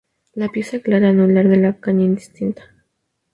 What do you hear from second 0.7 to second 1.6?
clara anular de